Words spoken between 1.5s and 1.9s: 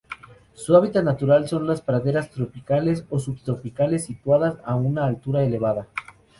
las